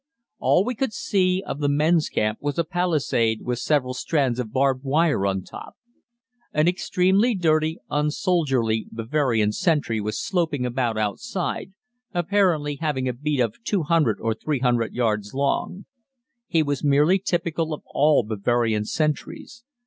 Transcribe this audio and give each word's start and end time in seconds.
All 0.39 0.65
we 0.65 0.73
could 0.73 0.93
see 0.93 1.43
of 1.45 1.59
the 1.59 1.69
men's 1.69 2.09
camp 2.09 2.39
was 2.41 2.57
a 2.57 2.63
palisade 2.63 3.41
with 3.43 3.59
several 3.59 3.93
strands 3.93 4.39
of 4.39 4.51
barbed 4.51 4.83
wire 4.83 5.27
on 5.27 5.43
top. 5.43 5.75
An 6.53 6.67
extremely 6.67 7.35
dirty, 7.35 7.77
unsoldierly 7.87 8.87
Bavarian 8.91 9.51
sentry 9.51 10.01
was 10.01 10.19
sloping 10.19 10.65
about 10.65 10.97
outside, 10.97 11.73
apparently 12.15 12.77
having 12.77 13.07
a 13.07 13.13
beat 13.13 13.41
of 13.41 13.63
200 13.63 14.17
or 14.19 14.33
300 14.33 14.91
yards 14.95 15.35
long. 15.35 15.85
He 16.47 16.63
was 16.63 16.83
merely 16.83 17.19
typical 17.19 17.71
of 17.71 17.83
all 17.85 18.23
Bavarian 18.23 18.85
sentries. 18.85 19.63